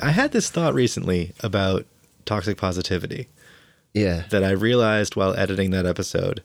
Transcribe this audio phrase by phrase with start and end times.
[0.00, 1.86] I had this thought recently about
[2.24, 3.28] toxic positivity
[3.94, 4.24] Yeah.
[4.30, 6.42] that I realized while editing that episode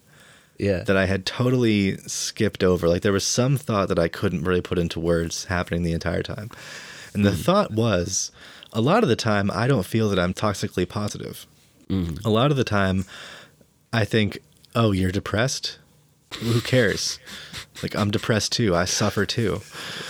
[0.58, 0.84] Yeah.
[0.84, 2.88] that I had totally skipped over.
[2.88, 6.24] Like there was some thought that I couldn't really put into words happening the entire
[6.24, 6.50] time.
[7.14, 7.38] And the hmm.
[7.42, 8.32] thought was
[8.74, 11.46] a lot of the time I don't feel that I'm toxically positive.
[11.88, 12.16] Hmm.
[12.26, 13.06] A lot of the time
[13.94, 14.40] I think,
[14.74, 15.78] "Oh, you're depressed?
[16.40, 17.20] Who cares?"
[17.84, 18.76] like I'm depressed too.
[18.76, 19.62] I suffer too.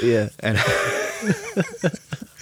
[0.02, 0.30] yeah.
[0.40, 0.58] And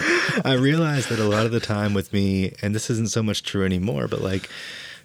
[0.46, 3.44] I realized that a lot of the time with me, and this isn't so much
[3.44, 4.50] true anymore, but like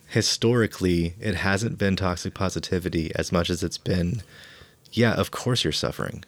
[0.09, 4.23] historically, it hasn't been toxic positivity as much as it's been,
[4.93, 6.25] yeah, of course you're suffering.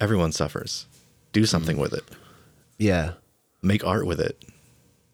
[0.00, 0.86] Everyone suffers.
[1.32, 2.04] Do something with it.
[2.78, 3.12] Yeah.
[3.62, 4.42] Make art with it.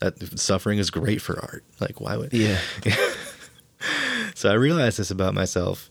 [0.01, 1.65] That suffering is great for art.
[1.81, 2.33] Like, why would?
[2.33, 2.59] Yeah.
[4.35, 5.89] So I realized this about myself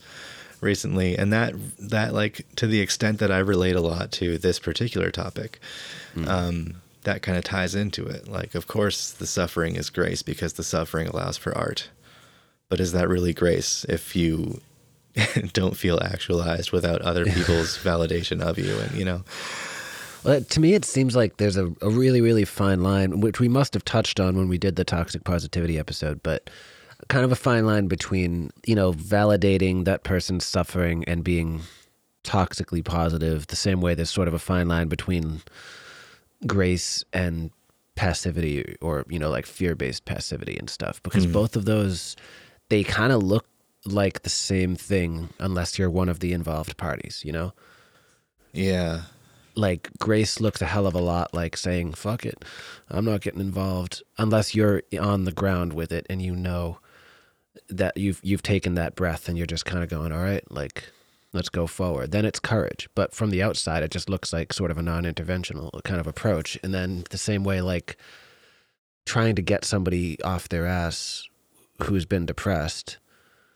[0.60, 4.58] recently, and that that like to the extent that I relate a lot to this
[4.58, 5.58] particular topic,
[6.26, 8.28] um, that kind of ties into it.
[8.28, 11.88] Like, of course, the suffering is grace because the suffering allows for art.
[12.68, 14.60] But is that really grace if you
[15.52, 18.78] don't feel actualized without other people's validation of you?
[18.78, 19.24] And you know,
[20.24, 23.48] Well, to me, it seems like there's a, a really, really fine line, which we
[23.48, 26.48] must have touched on when we did the toxic positivity episode, but
[27.08, 31.62] kind of a fine line between, you know, validating that person's suffering and being
[32.24, 35.42] toxically positive, the same way there's sort of a fine line between
[36.46, 37.50] grace and
[37.94, 41.32] passivity or, you know, like fear based passivity and stuff, because hmm.
[41.32, 42.16] both of those,
[42.68, 43.46] they kind of look
[43.84, 47.52] like the same thing unless you're one of the involved parties, you know?
[48.52, 49.02] yeah,
[49.54, 52.44] like grace looks a hell of a lot like saying fuck it
[52.88, 56.78] i'm not getting involved unless you're on the ground with it and you know
[57.68, 60.84] that you've you've taken that breath and you're just kind of going all right like
[61.32, 62.12] let's go forward.
[62.12, 62.88] Then it's courage.
[62.94, 66.58] But from the outside it just looks like sort of a non-interventional kind of approach.
[66.62, 67.96] And then the same way like
[69.06, 71.28] trying to get somebody off their ass
[71.82, 72.98] who's been depressed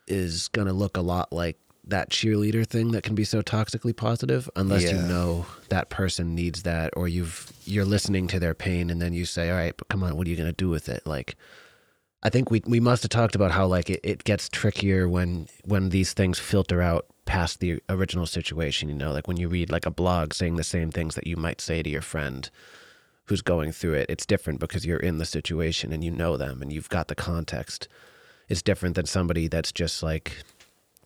[0.07, 3.95] is going to look a lot like that cheerleader thing that can be so toxically
[3.95, 8.89] positive unless you know that person needs that or you've you're listening to their pain
[8.89, 10.69] and then you say all right but come on what are you going to do
[10.69, 11.05] with it?
[11.05, 11.35] Like
[12.23, 15.47] i think we we must have talked about how like it, it gets trickier when
[15.63, 19.69] when these things filter out past the original situation you know like when you read
[19.69, 22.49] like a blog saying the same things that you might say to your friend
[23.27, 26.61] who's going through it it's different because you're in the situation and you know them
[26.61, 27.87] and you've got the context.
[28.49, 30.37] It's different than somebody that's just like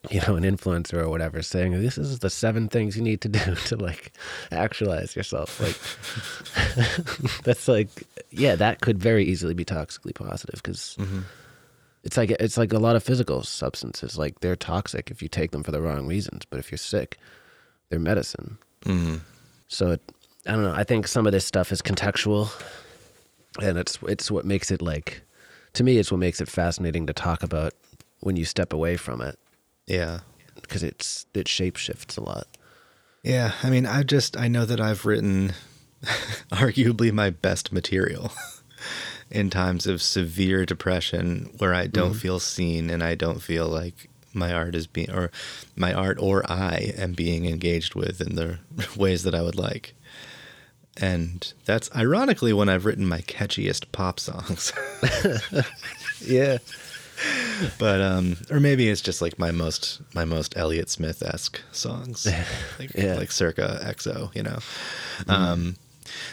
[0.10, 3.30] you know an influencer or whatever saying this is the seven things you need to
[3.30, 4.14] do to like
[4.52, 5.60] actualize yourself.
[5.60, 7.90] Like that's like
[8.30, 11.22] yeah that could very easily be toxically positive because mm-hmm.
[12.04, 15.52] It's like it's like a lot of physical substances like they're toxic if you take
[15.52, 17.18] them for the wrong reasons but if you're sick
[17.90, 18.58] they're medicine.
[18.86, 19.18] Mm-hmm.
[19.68, 20.02] So it,
[20.48, 22.50] i don't know i think some of this stuff is contextual
[23.62, 25.22] and it's it's what makes it like
[25.74, 27.74] to me it's what makes it fascinating to talk about
[28.22, 29.38] when you step away from it.
[29.88, 30.20] Yeah.
[30.62, 32.48] because it's it shape shifts a lot.
[33.24, 35.54] Yeah, I mean, I just I know that I've written
[36.52, 38.32] arguably my best material
[39.32, 44.10] in times of severe depression where I don't feel seen and I don't feel like
[44.34, 45.32] my art is being or
[45.76, 48.60] my art or I am being engaged with in the
[48.96, 49.94] ways that I would like.
[50.98, 54.74] And that's ironically when I've written my catchiest pop songs.
[56.22, 56.58] yeah
[57.78, 62.26] but um or maybe it's just like my most my most Elliott Smith esque songs,
[62.80, 63.16] like Yeah.
[63.16, 64.58] like circa XO, you know.
[65.28, 65.76] Um,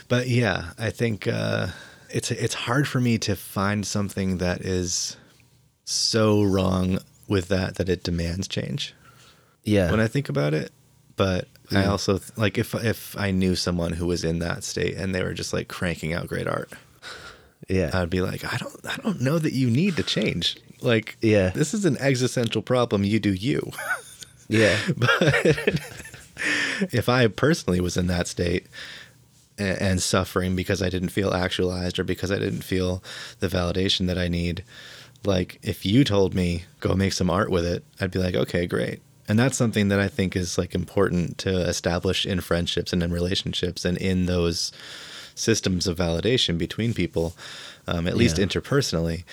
[0.09, 1.69] but yeah, I think uh,
[2.11, 5.17] it's it's hard for me to find something that is
[5.85, 6.99] so wrong
[7.29, 8.95] with that that it demands change
[9.65, 10.73] yeah when I think about it.
[11.17, 15.15] But I also like if if I knew someone who was in that state and
[15.15, 16.73] they were just like cranking out great art,
[17.69, 20.57] yeah I'd be like, I don't, I don't know that you need to change.
[20.81, 21.51] Like, Yeah.
[21.51, 23.03] this is an existential problem.
[23.03, 23.73] You do you.
[24.49, 25.11] yeah but
[26.93, 28.67] if I personally was in that state
[29.59, 33.03] and, and suffering because I didn't feel actualized or because I didn't feel
[33.41, 34.65] the validation that I need,
[35.25, 38.67] like if you told me go make some art with it, I'd be like, okay,
[38.67, 39.01] great.
[39.27, 43.13] And that's something that I think is like important to establish in friendships and in
[43.13, 44.73] relationships and in those
[45.35, 47.37] systems of validation between people,
[47.87, 48.47] um, at least Yeah.
[48.47, 49.25] interpersonally,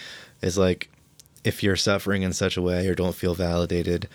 [0.42, 0.89] is like
[1.45, 4.10] if you're suffering in such a way or don't feel validated,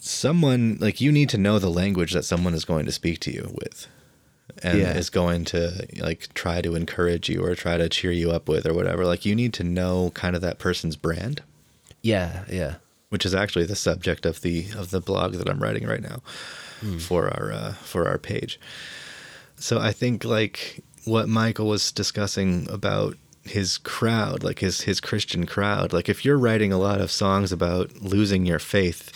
[0.00, 3.32] someone like you need to know the language that someone is going to speak to
[3.32, 3.86] you with
[4.62, 4.96] and Yeah.
[4.96, 8.66] is going to like try to encourage you or try to cheer you up with
[8.66, 11.42] or whatever like you need to know kind of that person's brand
[12.02, 12.74] yeah yeah
[13.10, 16.20] which is actually the subject of the of the blog that I'm writing right now
[16.98, 18.60] for our uh, for our page.
[19.56, 25.46] So I think like what Michael was discussing about his crowd, like his his Christian
[25.46, 25.92] crowd.
[25.94, 29.10] Like if you're writing a lot of songs about losing your faith,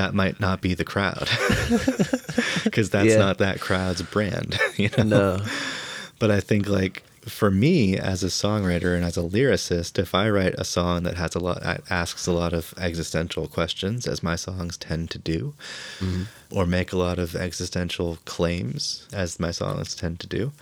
[0.00, 1.28] that might not be the crowd.
[2.72, 3.18] Cuz that's Yeah.
[3.18, 5.04] not that crowd's brand, you know.
[5.04, 5.44] No.
[6.18, 10.28] But I think like for me as a songwriter and as a lyricist, if I
[10.30, 11.60] write a song that has a lot
[11.90, 15.54] asks a lot of existential questions, as my songs tend to do,
[15.98, 16.22] mm-hmm.
[16.50, 20.52] or make a lot of existential claims, as my songs tend to do,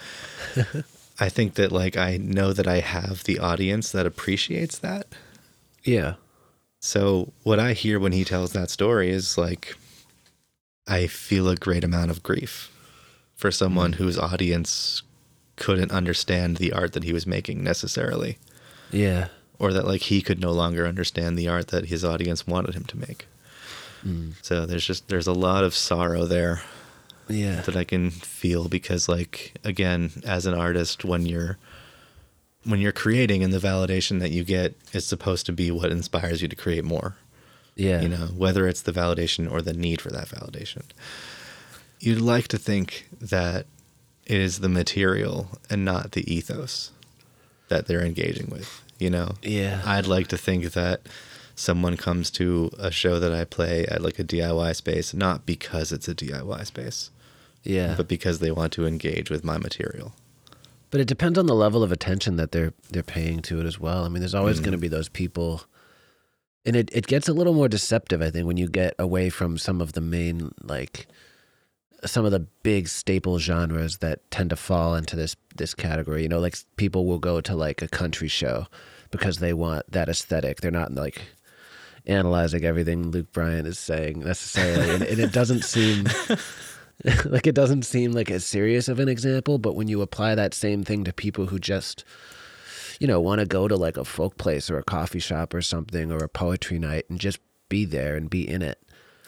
[1.21, 5.07] I think that like I know that I have the audience that appreciates that.
[5.85, 6.15] Yeah.
[6.81, 9.77] So what I hear when he tells that story is like
[10.87, 12.73] I feel a great amount of grief
[13.35, 13.97] for someone mm.
[13.97, 15.03] whose audience
[15.57, 18.39] couldn't understand the art that he was making necessarily
[18.93, 19.29] Yeah.
[19.59, 22.85] or that like he could no longer understand the art that his audience wanted him
[22.85, 23.27] to make.
[24.07, 24.35] Mm.
[24.43, 26.63] So there's just there's a lot of sorrow there
[27.29, 27.61] Yeah.
[27.63, 31.59] that I can feel because like again as an artist when you're
[32.69, 36.43] when you're creating and the validation that you get is supposed to be what inspires
[36.43, 37.17] you to create more
[37.77, 38.01] Yeah.
[38.03, 40.83] you know whether it's the validation or the need for that validation
[42.01, 43.67] you'd like to think that
[44.27, 46.91] it is the material and not the ethos
[47.69, 49.81] that they're engaging with you know Yeah.
[49.85, 51.01] i'd like to think that
[51.55, 55.91] someone comes to a show that i play at like a diy space not because
[55.93, 57.11] it's a diy space
[57.65, 57.95] Yeah.
[57.97, 60.13] but because they want to engage with my material
[60.91, 63.79] But it depends on the level of attention that they're they're paying to it as
[63.79, 64.05] well.
[64.05, 64.65] I mean, there's always mm.
[64.65, 65.63] going to be those people,
[66.65, 69.59] and it it gets a little more deceptive, I think, when you get away from
[69.59, 71.07] some of the main like
[72.05, 76.23] some of the big staple genres that tend to fall into this this category.
[76.23, 78.67] You know, like people will go to like a country show
[79.11, 80.61] because they want that aesthetic.
[80.61, 81.23] They're not like
[82.07, 86.07] analyzing everything Luke Bryan is saying necessarily, and, and it doesn't seem
[87.25, 90.55] like it doesn't seem like as serious of an example, but when you apply that
[90.55, 92.05] same thing to people who just
[92.99, 95.63] you know want to go to like a folk place or a coffee shop or
[95.63, 98.83] something or a poetry night and just be there and be in it,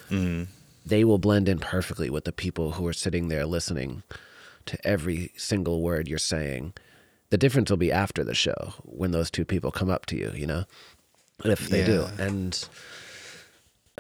[0.09, 0.51] mm-hmm.
[0.85, 4.03] they will blend in perfectly with the people who are sitting there listening
[4.67, 6.73] to every single word you're saying.
[7.31, 10.33] The difference will be after the show when those two people come up to you,
[10.35, 10.65] you know,
[11.45, 12.07] if they do.
[12.19, 12.69] And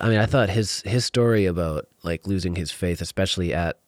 [0.00, 3.79] I mean, I thought his his story about like losing his faith, especially at,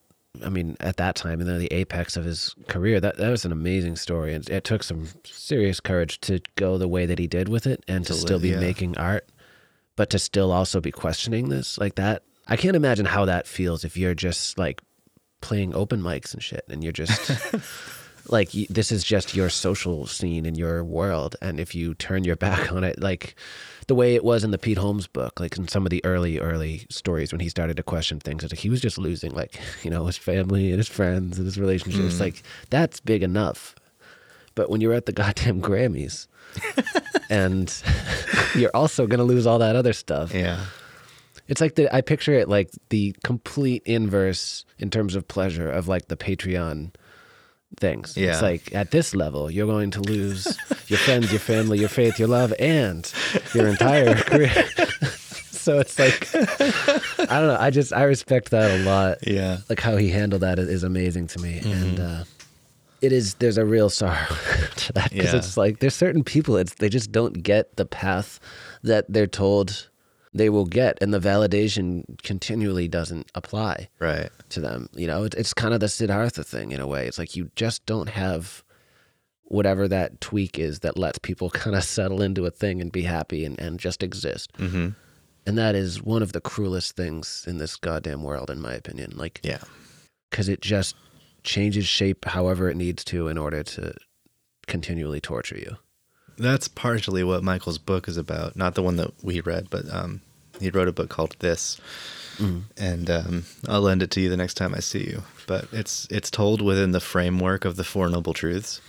[0.45, 3.53] I mean, at that time in the apex of his career, that that was an
[3.53, 7.49] amazing story, and it took some serious courage to go the way that he did
[7.49, 8.61] with it, and to To still be yeah.
[8.61, 9.29] making art,
[9.97, 12.23] but to still also be questioning this like that.
[12.47, 14.83] I can't imagine how that feels if you're just like
[15.41, 17.31] playing open mics and shit, and you're just.
[18.29, 22.37] like this is just your social scene in your world and if you turn your
[22.49, 23.35] back on it like
[23.89, 26.39] the way it was in the Pete Holmes book like in some of the early
[26.39, 29.91] early stories when he started to question things like he was just losing like you
[29.91, 32.21] know his family and his friends and his relationships mm.
[32.21, 33.75] like that's big enough.
[34.55, 36.27] But when you're at the goddamn Grammys
[37.31, 37.75] and
[38.55, 40.35] you're also going to lose all that other stuff.
[40.35, 40.65] Yeah.
[41.49, 45.89] It's like the I picture it like the complete inverse in terms of pleasure of
[45.89, 46.93] like the Patreon
[47.81, 48.17] things.
[48.17, 48.33] Yeah.
[48.33, 50.47] It's like at this level, you're going to lose
[50.89, 53.11] your friends, your family, your faith, your love, and
[53.55, 54.51] your entire career.
[55.51, 57.57] so it's like I don't know.
[57.59, 59.19] I just I respect that a lot.
[59.27, 62.21] yeah Like how he handled that is- amazing to me, and Mm-hmm.
[62.21, 62.25] uh,
[63.01, 63.35] it is.
[63.35, 64.27] There's a real sorrow
[64.77, 65.39] to that because Yeah.
[65.39, 68.39] it's like there's certain people it's they just don't get the path
[68.85, 69.89] that they're told
[70.35, 74.89] they will get, and the validation continually doesn't apply right to them.
[74.95, 77.07] You know, it, it's kind of the Siddhartha thing in a way.
[77.07, 78.65] It's like you just don't have
[79.45, 83.03] whatever that tweak is that lets people kind of settle into a thing and be
[83.03, 84.53] happy and, and just exist.
[84.55, 84.91] mm-hmm.
[85.45, 89.15] And that is one of the cruelest things in this goddamn world, in my opinion.
[89.17, 89.59] Like, yeah
[90.33, 90.97] because it just
[91.45, 93.95] changes shape however it needs to in order to
[94.67, 95.77] continually torture you.
[96.39, 98.57] That's partially what Michael's book is about.
[98.57, 100.21] Not the one that we read, but um,
[100.61, 101.81] he wrote a book called This,
[102.77, 105.23] and um, I'll lend it to you the next time I see you.
[105.47, 108.81] But it's it's told within the framework of the Four Noble Truths,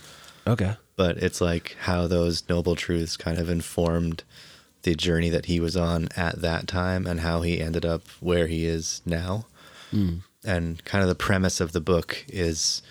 [0.46, 0.74] Okay.
[0.96, 4.24] but it's like how those noble truths kind of informed
[4.82, 8.46] the journey that he was on at that time and how he ended up where
[8.48, 9.46] he is now.
[10.44, 12.82] And kind of the premise of the book is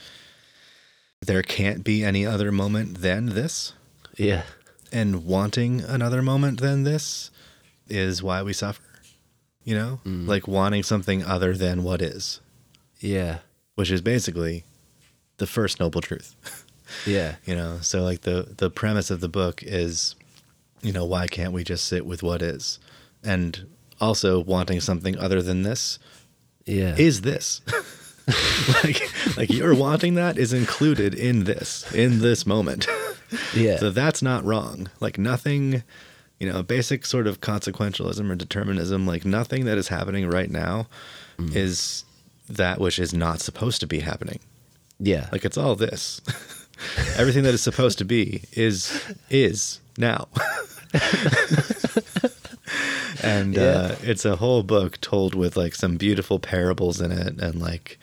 [1.22, 3.74] there can't be any other moment than this
[4.18, 4.44] Yeah.
[4.92, 7.32] and wanting another moment than this
[7.88, 8.82] is why we suffer.
[9.64, 10.28] You know, mm.
[10.28, 12.42] like wanting something other than what is,
[13.00, 13.38] Yeah.
[13.76, 14.66] which is basically
[15.38, 16.36] the first noble truth.
[17.08, 17.36] Yeah.
[17.46, 20.16] you know, so like the the premise of the book is,
[20.84, 22.78] you know, why can't we just sit with what is,
[23.24, 23.66] and
[24.00, 25.98] also wanting something other than this
[26.66, 26.94] Yeah.
[26.98, 27.62] is this.
[28.84, 29.02] like
[29.38, 32.86] like you're wanting that is included in this, in this moment.
[33.56, 33.78] Yeah.
[33.78, 34.90] So that's not wrong.
[35.00, 35.84] Like nothing,
[36.40, 40.88] you know, basic sort of consequentialism or determinism, like nothing that is happening right now
[41.38, 41.56] Mm.
[41.56, 42.06] is
[42.48, 44.40] that which is not supposed to be happening.
[45.00, 45.30] yeah.
[45.32, 46.22] Like it's all this.
[47.18, 50.28] Everything that is supposed to be is is now.
[53.24, 53.62] and Yeah.
[53.62, 58.00] uh, it's a whole book told with like some beautiful parables in it and like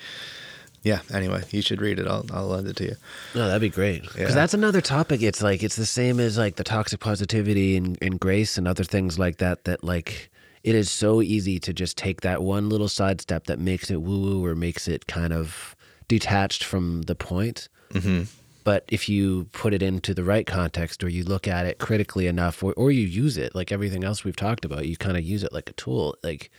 [0.83, 2.07] yeah, anyway, you should read it.
[2.07, 2.97] I'll I'll lend it to you.
[3.35, 4.03] No, that'd be great.
[4.03, 4.35] Because Yeah.
[4.35, 5.23] that's another topic.
[5.23, 8.85] It's like it's the same as like the toxic positivity and, and grace and other
[8.85, 9.65] things like that.
[9.65, 10.31] That like
[10.65, 14.21] it is so easy to just take that one little sidestep that makes it woo
[14.21, 15.75] woo or makes it kind of
[16.09, 17.69] detached from the point.
[17.93, 18.23] Mm-hmm.
[18.63, 22.27] But if you put it into the right context or you look at it critically
[22.27, 25.25] enough or, or you use it like everything else we've talked about, you kind of
[25.25, 26.15] use it like a tool.
[26.23, 26.51] Like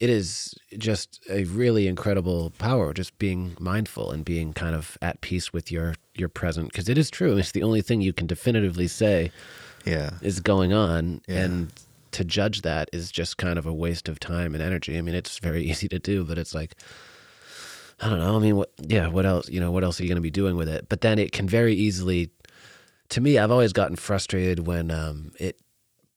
[0.00, 5.20] it is just a really incredible power just being mindful and being kind of at
[5.20, 8.26] peace with your your present because it is true it's the only thing you can
[8.26, 9.30] definitively say
[9.84, 10.10] Yeah.
[10.22, 11.44] is going on Yeah.
[11.44, 11.72] and
[12.12, 15.14] to judge that is just kind of a waste of time and energy i mean
[15.14, 16.74] it's very easy to do but it's like
[18.00, 20.08] i don't know i mean what yeah what else you know what else are you
[20.08, 22.30] going to be doing with it but then it can very easily
[23.08, 25.58] to me i've always gotten frustrated when um it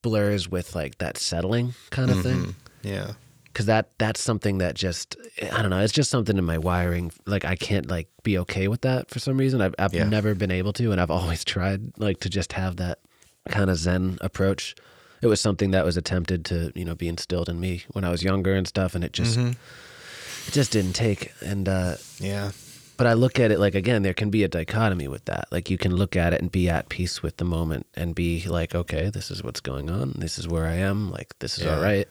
[0.01, 2.53] blurs with like that settling kind of thing Mhm.
[2.81, 3.11] Yeah.
[3.59, 5.17] Because that that's something that just
[5.51, 5.79] I don't know.
[5.81, 7.11] It's just something in my wiring.
[7.25, 9.59] Like I can't like be okay with that for some reason.
[9.59, 10.05] I've I've Yeah.
[10.07, 12.99] never been able to, and I've always tried like to just have that
[13.49, 14.75] kind of Zen approach.
[15.21, 18.09] It was something that was attempted to you know be instilled in me when I
[18.11, 19.57] was younger and stuff, and it just Mhm.
[20.47, 21.33] it just didn't take.
[21.41, 22.51] And uh, Yeah.
[22.95, 25.49] but I look at it like again, there can be a dichotomy with that.
[25.51, 28.41] Like you can look at it and be at peace with the moment and be
[28.47, 30.13] like, okay, this is what's going on.
[30.17, 31.11] This is where I am.
[31.11, 31.75] Like this is Yeah.
[31.75, 32.07] all right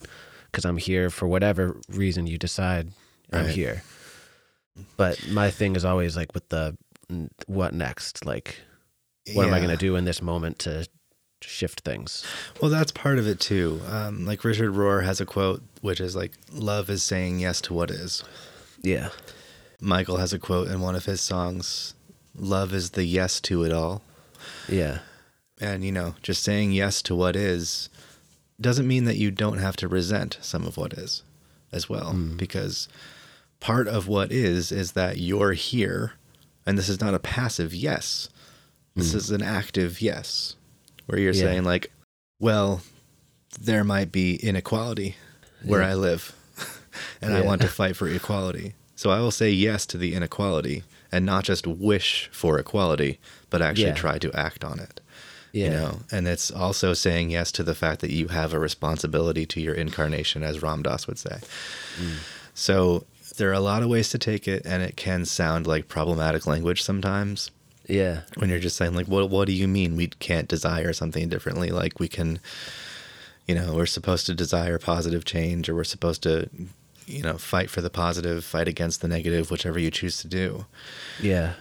[0.51, 2.93] because I'm here for whatever reason you decide
[3.33, 3.83] I'm here.
[4.97, 6.77] But my thing is always like with the
[7.47, 8.25] what next?
[8.25, 8.61] Like
[9.35, 10.87] what am I going to do in this moment to
[11.41, 12.25] shift things?
[12.61, 13.81] Well, that's part of it too.
[13.89, 17.75] Um, like Richard Rohr has a quote, which is like, "Love is saying yes to
[17.75, 18.25] what is."
[18.83, 19.11] Yeah.
[19.81, 21.95] Michael has a quote in one of his songs,
[22.35, 24.03] "Love is the yes to it all."
[24.69, 25.01] Yeah.
[25.61, 27.89] And you know, just saying yes to what is
[28.61, 31.23] doesn't mean that you don't have to resent some of what is
[31.73, 32.37] as well, mm.
[32.37, 32.89] because
[33.61, 36.13] part of what is is that you're here,
[36.67, 38.29] and this is not a passive yes.
[38.97, 39.17] This mm.
[39.17, 40.57] is an active yes,
[41.07, 41.43] where you're Yeah.
[41.43, 41.93] saying like,
[42.41, 42.83] well,
[43.61, 45.17] there might be inequality
[45.63, 45.91] where Yeah.
[45.91, 46.33] I live,
[47.23, 48.75] and I want to fight for equality.
[48.97, 53.19] So I will say yes to the inequality and not just wish for equality,
[53.51, 53.95] but actually Yeah.
[53.95, 55.01] try to act on it.
[55.53, 55.65] Yeah.
[55.65, 59.47] You know, and it's also saying yes to the fact that you have a responsibility
[59.47, 61.39] to your incarnation, as Ram Dass would say.
[62.01, 62.17] Mm.
[62.55, 65.89] So there are a lot of ways to take it, and it can sound like
[65.89, 67.51] problematic language sometimes
[67.87, 68.23] Yeah.
[68.37, 69.31] when you're just saying like, "What?
[69.31, 71.71] What do you mean we can't desire something differently?
[71.71, 72.41] Like we can,
[73.47, 76.49] you know, we're supposed to desire positive change, or we're supposed to."
[77.07, 80.67] You know, fight for the positive, fight against the negative, whichever you choose to do.
[81.23, 81.55] Yeah.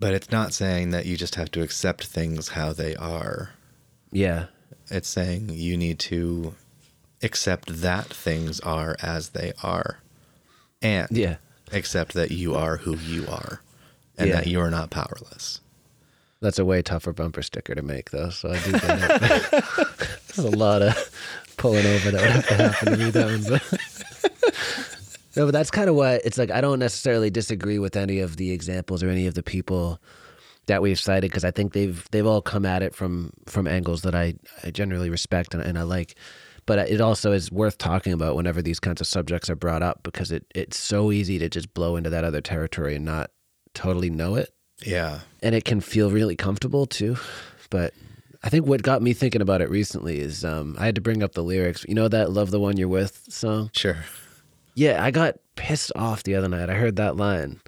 [0.00, 3.50] But it's not saying that you just have to accept things how they are.
[4.10, 4.46] Yeah.
[4.90, 6.54] It's saying you need to
[7.22, 9.98] accept that things are as they are
[10.82, 11.36] and Yeah.
[11.70, 13.60] accept that you are who you are
[14.16, 14.36] and Yeah.
[14.36, 15.60] that you are not powerless.
[16.40, 18.30] That's a way tougher bumper sticker to make, though.
[18.30, 19.64] So I do get it.
[20.34, 21.10] There's a lot of
[21.58, 23.10] pulling over that would have to happen to me.
[23.10, 23.62] That one, but
[25.36, 26.50] no, but that's kind of what it's like.
[26.50, 30.00] I don't necessarily disagree with any of the examples or any of the people
[30.66, 34.02] that we've cited because I think they've they've all come at it from from angles
[34.02, 34.34] that I,
[34.64, 36.16] I generally respect and, and I like.
[36.66, 40.02] But it also is worth talking about whenever these kinds of subjects are brought up
[40.04, 43.30] because it, it's so easy to just blow into that other territory and not
[43.74, 44.50] totally know it
[44.84, 45.20] Yeah.
[45.42, 47.16] and it can feel really comfortable too.
[47.70, 47.94] But
[48.44, 51.22] I think what got me thinking about it recently is um, I had to bring
[51.22, 51.84] up the lyrics.
[51.88, 53.70] You know that "Love the One You're With" song?
[53.72, 53.96] Sure.
[54.80, 56.70] Yeah, I got pissed off the other night.
[56.70, 57.60] I heard that line,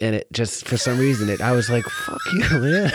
[0.00, 2.92] and it just for some reason it I was like, "Fuck you, man."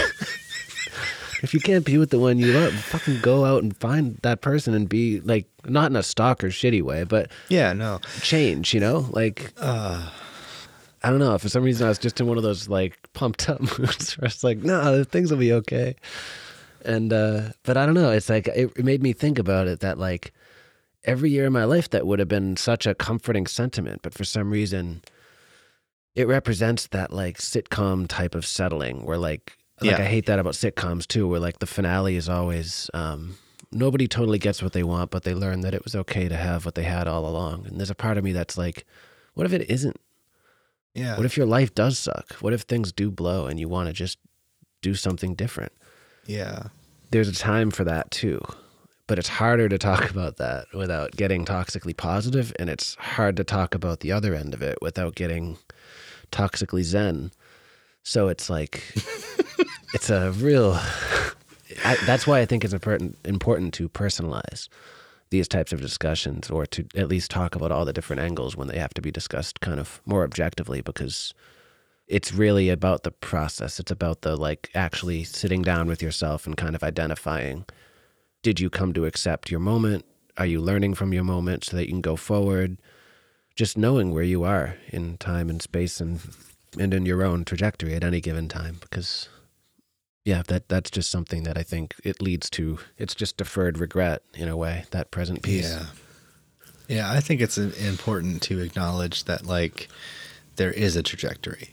[1.43, 4.41] If you can't be with the one you love, fucking go out and find that
[4.41, 7.99] person and be like, not in a stalker shitty way, but Yeah, no.
[8.21, 9.07] change, you know?
[9.09, 10.07] Like, Uh,
[11.03, 11.35] I don't know.
[11.39, 14.27] For some reason, I was just in one of those like pumped up moods where
[14.27, 15.95] it's like, no, things will be okay.
[16.85, 18.11] And, uh, but I don't know.
[18.11, 20.33] It's like, it, it made me think about it that like
[21.03, 24.01] every year in my life, that would have been such a comforting sentiment.
[24.01, 25.01] But for some reason,
[26.15, 30.01] it represents that like sitcom type of settling where like, like Yeah.
[30.01, 33.37] I hate that about sitcoms too, where like the finale is always, um,
[33.71, 36.65] nobody totally gets what they want, but they learn that it was okay to have
[36.65, 37.65] what they had all along.
[37.67, 38.85] And there's a part of me that's like,
[39.33, 39.97] what if it isn't
[40.93, 41.15] Yeah.
[41.15, 42.33] What if your life does suck?
[42.41, 44.17] What if things do blow and you want to just
[44.81, 45.71] do something different?
[46.27, 46.63] yeah.
[47.11, 48.39] There's a time for that too.
[49.11, 53.43] But it's harder to talk about that without getting toxically positive, and it's hard to
[53.43, 55.57] talk about the other end of it without getting
[56.31, 57.31] toxically zen.
[58.03, 58.81] So it's like,
[59.93, 60.79] it's a real.
[61.83, 64.69] I, that's why I think it's important important to personalize
[65.29, 68.69] these types of discussions, or to at least talk about all the different angles when
[68.69, 71.33] they have to be discussed, kind of more objectively, because
[72.07, 73.77] it's really about the process.
[73.77, 77.65] It's about the like actually sitting down with yourself and kind of identifying
[78.41, 80.05] did you come to accept your moment?
[80.37, 82.77] Are you learning from your moment so that you can go forward?
[83.55, 86.19] Just knowing where you are in time and space and
[86.79, 89.27] and in your own trajectory at any given time because
[90.23, 94.23] yeah, that that's just something that I think it leads to it's just deferred regret
[94.33, 95.69] in a way, that present piece.
[95.69, 95.85] Yeah.
[96.87, 99.87] Yeah, I think it's uh, important to acknowledge that like
[100.57, 101.69] there is a trajectory.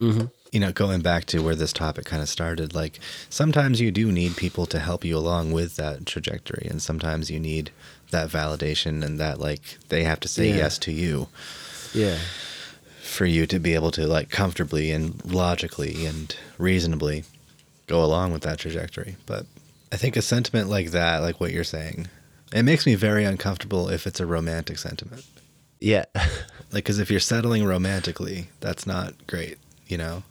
[0.00, 3.92] hmm You know, going back to where this topic kind of started, like sometimes you
[3.92, 7.70] do need people to help you along with that trajectory, and sometimes you need
[8.10, 10.56] that validation and that like they have to say Yeah.
[10.56, 11.28] yes to you
[11.94, 12.18] Yeah.
[13.00, 17.22] for you to be able to like comfortably and logically and reasonably
[17.86, 19.16] go along with that trajectory.
[19.26, 19.46] But
[19.92, 22.08] I think a sentiment like that, like what you're saying,
[22.52, 25.24] it makes me very uncomfortable if it's a romantic sentiment.
[25.80, 26.04] Yeah.
[26.72, 30.22] Like, because if you're settling romantically, that's not great, you know?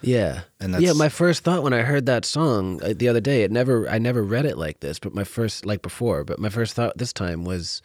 [0.00, 0.42] Yeah.
[0.60, 3.50] And yeah, my first thought when I heard that song uh, the other day, it
[3.50, 6.74] never I never read it like this, but my first like before, but my first
[6.74, 7.82] thought this time was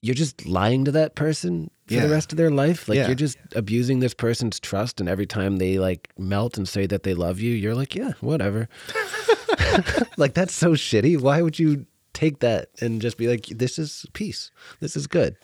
[0.00, 2.06] you're just lying to that person for Yeah.
[2.06, 2.88] the rest of their life.
[2.88, 3.06] Like Yeah.
[3.06, 7.02] you're just abusing this person's trust and every time they like melt and say that
[7.04, 8.68] they love you, you're like, yeah, whatever.
[10.16, 11.18] like that's so shitty.
[11.20, 14.50] Why would you take that and just be like this is peace.
[14.80, 15.36] This is good.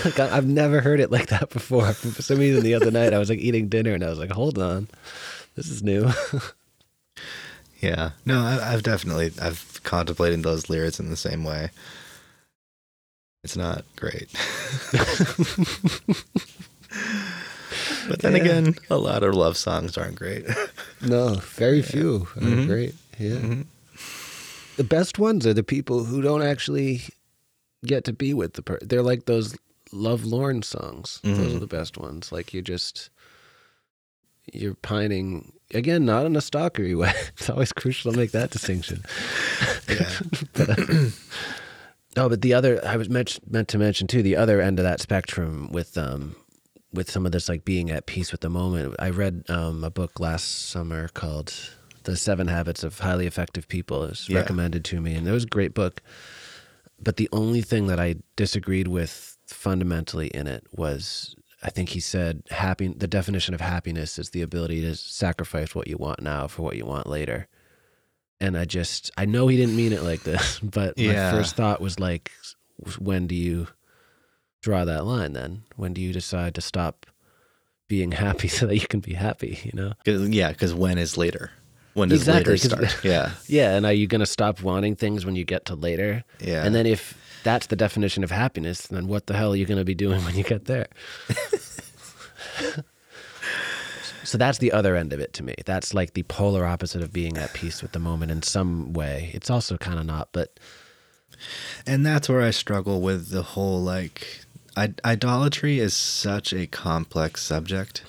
[0.04, 1.92] Like, I've never heard it like that before.
[1.94, 4.30] For some reason, the other night I was like eating dinner and I was like,
[4.30, 4.88] "Hold on,
[5.56, 6.10] this is new."
[7.82, 8.10] Yeah.
[8.26, 11.70] No, I, I've definitely, I've contemplated those lyrics in the same way.
[13.42, 14.28] It's not great.
[18.06, 18.42] but then Yeah.
[18.42, 20.44] again, a lot of love songs aren't great.
[21.00, 22.66] no, very few are Mhm.
[22.66, 22.94] great.
[23.18, 23.64] Yeah, Mhm.
[24.76, 27.04] the best ones are the people who don't actually
[27.86, 28.88] get to be with the person.
[28.88, 29.56] They're like those
[29.92, 31.20] love lorn songs.
[31.22, 31.56] Those Mhm.
[31.56, 32.30] are the best ones.
[32.32, 33.10] Like you just
[34.52, 37.12] you're pining again, not in a stalkery way.
[37.38, 39.02] It's always crucial to make that distinction.
[39.88, 40.08] Yeah.
[40.52, 41.10] but, uh,
[42.16, 44.22] oh, but the other I was meant meant to mention too.
[44.22, 46.36] The other end of that spectrum with um
[46.92, 48.94] with some of this like being at peace with the moment.
[49.00, 51.52] I read um, a book last summer called
[52.04, 54.38] "The Seven Habits of Highly Effective People." It was Yeah.
[54.38, 56.02] recommended to me, and it was a great book.
[57.02, 61.34] But the only thing that I disagreed with fundamentally in it was.
[61.62, 65.88] I think he said happy the definition of happiness is the ability to sacrifice what
[65.88, 67.48] you want now for what you want later
[68.40, 71.30] and I just I know he didn't mean it like this, but Yeah.
[71.32, 72.30] my first thought was like,
[72.98, 73.68] when do you
[74.62, 75.34] draw that line?
[75.34, 77.04] Then when do you decide to stop
[77.88, 79.58] being happy so that you can be happy?
[79.62, 79.92] You know?
[80.06, 81.50] 'Cause- yeah, because when is later?
[81.94, 82.98] When does Exactly, later start?
[83.04, 83.32] Yeah.
[83.46, 83.74] Yeah.
[83.76, 86.24] And are you going to stop wanting things when you get to later?
[86.40, 86.64] Yeah.
[86.64, 89.78] And then if that's the definition of happiness, then what the hell are you going
[89.78, 90.86] to be doing when you get there?
[94.24, 95.54] so that's the other end of it to me.
[95.66, 99.30] That's like the polar opposite of being at peace with the moment in some way.
[99.34, 100.58] It's also kind of not, but
[101.86, 104.44] And that's where I struggle with the whole like
[104.76, 108.02] I- idolatry is such a complex subject.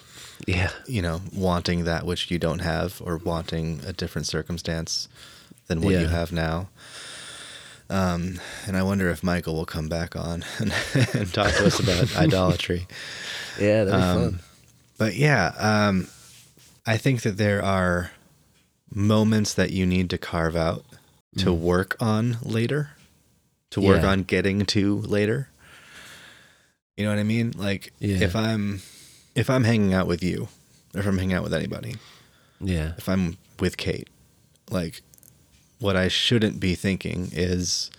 [0.48, 0.72] Yeah.
[0.88, 5.08] You know, wanting that which you don't have or wanting a different circumstance
[5.68, 6.02] than what Yeah.
[6.02, 6.70] you have now.
[7.90, 10.72] Um, and I wonder if Michael will come back on and,
[11.14, 12.88] and talk to us about idolatry.
[13.60, 14.40] Yeah, that'd be Um, fun.
[14.98, 16.08] But yeah, um,
[16.86, 18.12] I think that there are
[18.94, 20.86] moments that you need to carve out
[21.38, 22.92] to work on later,
[23.72, 24.04] to work Mm.
[24.04, 24.10] Yeah.
[24.10, 25.50] on getting to later.
[26.98, 27.54] You know what I mean?
[27.58, 28.18] Like Yeah.
[28.24, 28.82] if I'm
[29.36, 30.48] if I'm hanging out with you,
[30.94, 31.96] or if I'm hanging out with anybody,
[32.60, 32.94] Yeah.
[32.98, 34.10] if I'm with Kate,
[34.70, 35.02] like
[35.80, 37.90] what I shouldn't be thinking is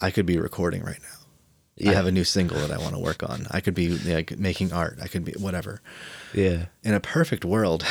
[0.00, 1.88] I could be recording right now.
[1.90, 3.46] I have a new single that I want to work on.
[3.50, 4.98] I could be like making art.
[5.02, 5.80] I could be whatever
[6.34, 6.66] Yeah.
[6.84, 7.84] in a perfect world,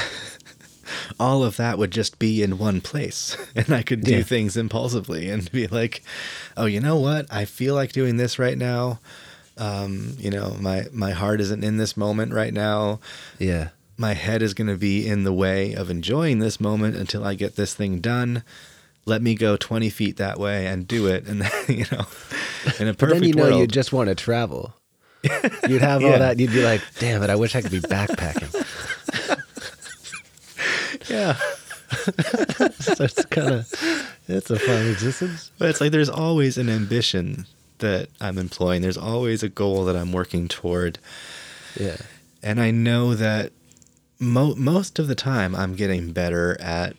[1.20, 3.36] all of that would just be in one place.
[3.56, 4.24] And I could do Yeah.
[4.24, 6.04] things impulsively and be like,
[6.56, 7.26] oh, you know what?
[7.34, 9.00] I feel like doing this right now.
[9.62, 13.00] Um, you know, my, my heart isn't in this moment right now.
[13.38, 13.70] Yeah.
[13.96, 17.36] My head is going to be in the way of enjoying this moment until I
[17.36, 18.44] get this thing done.
[19.06, 21.28] Let me go 20 feet that way and do it.
[21.28, 22.06] And, you know,
[22.80, 23.60] in a perfect But then you know world.
[23.62, 24.74] you just want to travel.
[25.70, 26.18] You'd have all Yeah.
[26.18, 26.40] that.
[26.40, 28.50] You'd be like, damn it, I wish I could be backpacking.
[31.10, 31.34] Yeah.
[32.80, 35.52] so it's kind of, it's a fun existence.
[35.58, 37.46] But it's like there's always an ambition
[37.82, 38.82] that I'm employing.
[38.82, 40.98] There's always a goal that I'm working toward.
[41.80, 41.98] Yeah.
[42.42, 43.52] And I know that
[44.20, 46.96] mo- most of the time I'm getting better at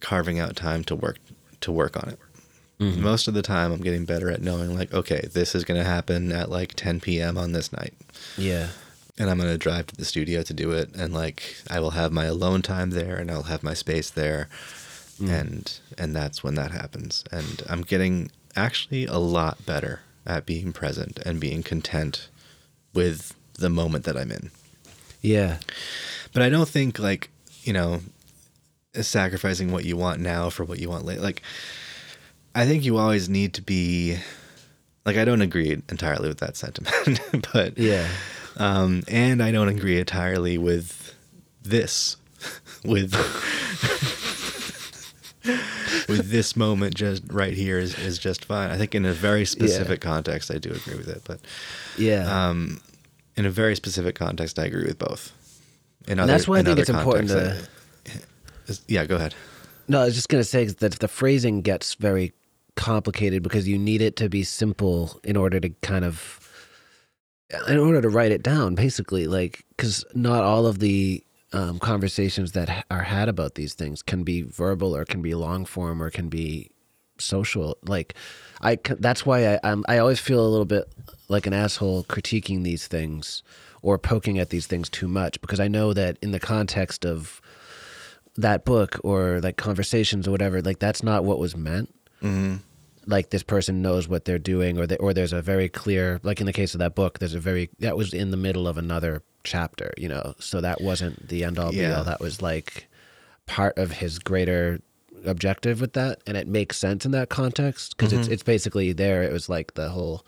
[0.00, 1.18] carving out time to work
[1.60, 2.18] to work on it.
[2.80, 3.02] Mm-hmm.
[3.02, 5.88] Most of the time I'm getting better at knowing like okay, this is going to
[5.88, 7.38] happen at like 10 p.m.
[7.38, 7.94] on this night.
[8.36, 8.68] Yeah.
[9.18, 11.90] And I'm going to drive to the studio to do it and like I will
[11.90, 14.48] have my alone time there and I'll have my space there.
[15.20, 15.40] Mm.
[15.40, 17.22] And and that's when that happens.
[17.30, 22.28] And I'm getting actually a lot better at being present and being content
[22.94, 24.50] with the moment that I'm in.
[25.20, 25.58] Yeah.
[26.32, 27.28] But I don't think like
[27.64, 28.00] you know,
[29.00, 31.20] sacrificing what you want now for what you want later.
[31.20, 31.42] Like,
[32.54, 34.18] I think you always need to be.
[35.04, 37.20] Like, I don't agree entirely with that sentiment,
[37.52, 38.08] but Yeah.
[38.56, 41.14] um, and I don't agree entirely with
[41.62, 42.16] this,
[42.84, 43.12] with
[46.18, 48.70] with this moment just right here is, is just fine.
[48.70, 51.40] I think in a very specific context, I do agree with it, but
[51.98, 52.48] Yeah.
[52.48, 52.80] um,
[53.36, 55.32] in a very specific context, I agree with both.
[56.08, 57.68] In And that's why I think other it's important contexts,
[58.68, 59.34] I- yeah, go ahead.
[59.88, 62.32] No, I was just going to say that the phrasing gets very
[62.76, 66.38] complicated because you need it to be simple in order to kind of
[67.68, 71.22] in order to write it down basically like cuz not all of the
[71.52, 75.64] um, conversations that are had about these things can be verbal or can be long
[75.64, 76.70] form or can be
[77.18, 78.14] social like
[78.62, 80.92] i that's why I I'm, I always feel a little bit
[81.28, 83.42] like an asshole critiquing these things
[83.82, 87.40] or poking at these things too much because I know that in the context of
[88.36, 92.56] that book or like conversations or whatever like that's not what was meant Mm-hmm.
[93.06, 96.40] like this person knows what they're doing or they, or there's a very clear like
[96.40, 98.78] in the case of that book there's a very that was in the middle of
[98.78, 100.34] another chapter you know?
[100.38, 102.04] So that wasn't the end all be all.
[102.04, 102.88] That was like
[103.46, 104.80] part of his greater
[105.24, 106.20] objective with that.
[106.26, 109.22] And it makes sense in that context because it's it's basically there.
[109.22, 110.24] It was like the whole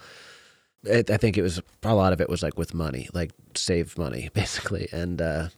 [0.86, 3.96] it, I think it was a lot of it was like with money, like save
[3.98, 5.48] money basically, and uh,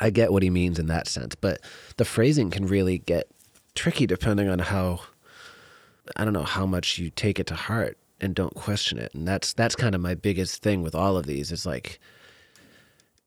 [0.00, 1.34] I get what he means in that sense.
[1.34, 1.60] But
[1.96, 3.28] the phrasing can really get
[3.74, 5.00] tricky depending on how
[6.16, 9.26] I don't know how much you take it to heart and don't question it, and
[9.26, 11.98] that's that's kind of my biggest thing with all of these is like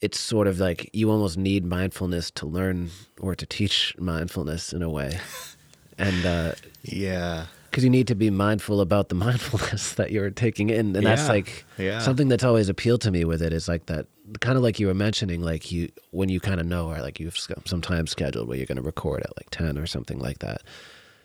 [0.01, 4.81] it's sort of like you almost need mindfulness to learn or to teach mindfulness in
[4.81, 5.19] a way,
[5.97, 6.25] and.
[6.25, 6.51] Uh,
[6.83, 7.47] Yeah.
[7.71, 11.27] because you need to be mindful about the mindfulness that you're taking in and that's
[11.27, 11.99] like yeah.
[11.99, 14.05] something that's always appealed to me with it is like that
[14.39, 17.19] kind of like you were mentioning like you when you kind of know or like
[17.19, 20.39] you've some time scheduled where you're going to record at like 10 or something like
[20.39, 20.61] that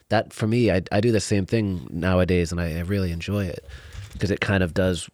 [0.08, 3.44] that for me i, I do the same thing nowadays and i, I really enjoy
[3.46, 3.64] it
[4.12, 5.08] because it kind of does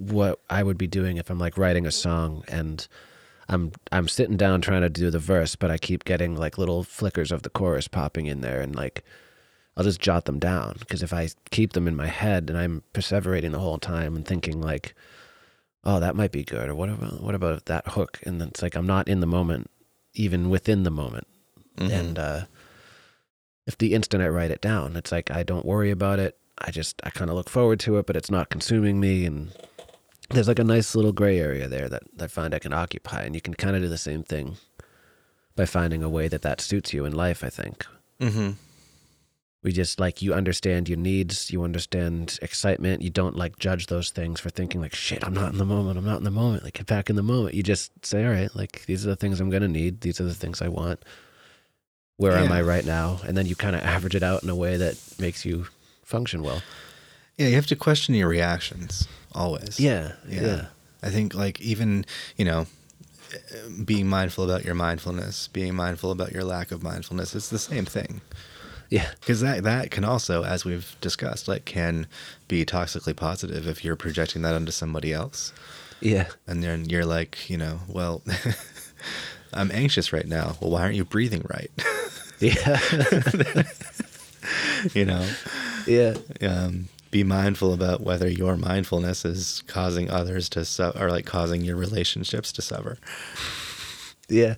[0.00, 2.88] what i would be doing if i'm like writing a song and
[3.50, 6.84] I'm I'm sitting down trying to do the verse, but I keep getting like little
[6.84, 9.04] flickers of the chorus popping in there, and like
[9.74, 12.82] I'll just jot them down because if I keep them in my head and I'm
[12.92, 14.94] perseverating the whole time and thinking like,
[15.82, 18.20] oh, that might be good, or what about what about that hook?
[18.24, 19.70] And then it's like I'm not in the moment,
[20.12, 21.26] even within the moment.
[21.78, 21.90] Mhm.
[21.90, 22.40] And uh,
[23.66, 26.36] if the instant I write it down, it's like I don't worry about it.
[26.58, 29.24] I just I kind of look forward to it, but it's not consuming me.
[29.24, 29.52] And
[30.30, 33.34] there's like a nice little gray area there that I find I can occupy, and
[33.34, 34.56] you can kind of do the same thing
[35.56, 37.42] by finding a way that that suits you in life.
[37.42, 37.86] I think.
[38.20, 38.50] Mm-hmm.
[39.62, 44.10] we just like you understand your needs you understand excitement you don't like judge those
[44.10, 46.64] things for thinking like shit i'm not in the moment i'm not in the moment
[46.64, 47.54] like get back in the moment.
[47.54, 50.20] You just say all right like these are the things i'm going to need these
[50.20, 51.04] are the things i want.
[52.16, 53.20] Where am i right now?
[53.24, 55.68] And then you kind of average it out in a way that makes you
[56.02, 56.60] function well.
[57.36, 59.78] Yeah, you have to question your reactions always.
[59.80, 60.40] yeah Yeah.
[60.42, 60.64] yeah
[61.02, 62.04] I think like even,
[62.36, 62.66] you know,
[63.84, 67.84] being mindful about your mindfulness, being mindful about your lack of mindfulness, it's the same
[67.84, 68.20] thing.
[68.90, 72.06] yeah Because that that can also, as we've discussed, like can
[72.48, 75.52] be toxically positive if you're projecting that onto somebody else,
[76.00, 78.22] yeah and then you're like, you know, well,
[79.52, 80.56] I'm anxious right now.
[80.60, 81.70] Well, why aren't you breathing right?
[82.40, 82.78] yeah
[84.94, 85.28] you know,
[85.86, 91.26] yeah um, be mindful about whether your mindfulness is causing others to suffer, or like
[91.26, 92.98] causing your relationships to suffer.
[94.28, 94.54] yeah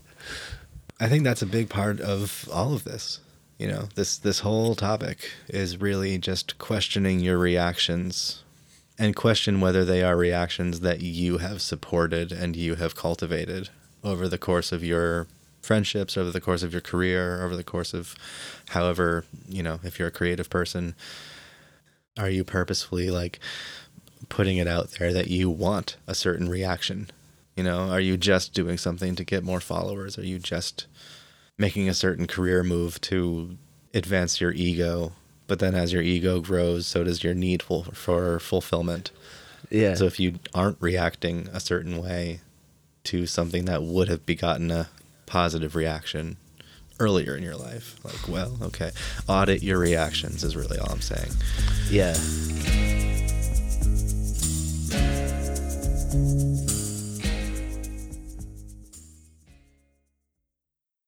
[1.01, 3.21] I think that's a big part of all of this.
[3.59, 8.43] You know, this this whole topic is really just questioning your reactions
[8.99, 13.71] and question whether they are reactions that you have supported and you have cultivated
[14.05, 15.27] over the course of your
[15.63, 18.15] friendships, over the course of your career, over the course of
[18.71, 20.95] however, you know, if you're a creative person,
[22.19, 23.39] are you purposefully like
[24.29, 27.11] putting it out there that you want a certain reaction?
[27.57, 30.19] You know, are you just doing something to get more followers?
[30.19, 30.87] Are you just
[31.59, 33.57] making a certain career move to
[33.93, 35.13] advance your ego?
[35.47, 39.11] But then as your ego grows, so does your need for, for fulfillment.
[39.69, 39.95] Yeah.
[39.95, 42.41] So if you aren't reacting a certain way
[43.05, 44.89] to something that would have begotten a
[45.27, 46.37] positive reaction
[47.01, 48.91] earlier in your life, like, well, okay,
[49.29, 51.33] audit your reactions is really all I'm saying.
[51.91, 52.15] yeah.